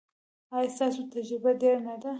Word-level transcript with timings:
ایا 0.55 0.73
ستاسو 0.75 1.01
تجربه 1.13 1.51
ډیره 1.61 1.79
نه 1.87 1.95
ده؟ 2.01 2.09